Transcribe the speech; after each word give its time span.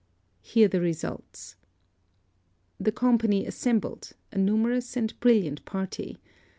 Hear 0.41 0.67
the 0.67 0.81
result. 0.81 1.53
The 2.79 2.91
company 2.91 3.45
assembled, 3.45 4.13
a 4.31 4.39
numerous 4.39 4.97
and 4.97 5.13
brilliant 5.19 5.63
party. 5.63 6.17